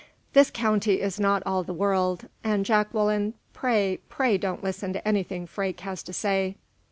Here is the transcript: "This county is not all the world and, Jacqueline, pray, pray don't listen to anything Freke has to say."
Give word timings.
"This 0.33 0.49
county 0.49 0.99
is 0.99 1.19
not 1.19 1.43
all 1.45 1.61
the 1.61 1.75
world 1.75 2.27
and, 2.43 2.65
Jacqueline, 2.65 3.35
pray, 3.53 3.99
pray 4.09 4.35
don't 4.39 4.63
listen 4.63 4.93
to 4.93 5.07
anything 5.07 5.45
Freke 5.45 5.81
has 5.81 6.01
to 6.01 6.11
say." 6.11 6.57